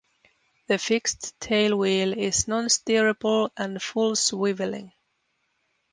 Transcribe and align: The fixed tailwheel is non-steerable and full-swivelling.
The 0.65 0.79
fixed 0.79 1.39
tailwheel 1.39 2.17
is 2.17 2.47
non-steerable 2.47 3.51
and 3.55 3.79
full-swivelling. 3.79 4.93